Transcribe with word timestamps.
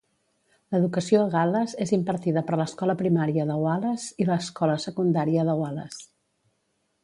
L'educació 0.75 1.19
a 1.25 1.27
Gal·les 1.35 1.75
és 1.85 1.93
impartida 1.97 2.43
per 2.49 2.59
l'escola 2.61 2.97
primària 3.03 3.47
de 3.53 3.59
Wales 3.67 4.09
i 4.25 4.29
l'escola 4.31 4.81
secundària 4.89 5.49
de 5.51 5.59
Wales. 5.63 6.05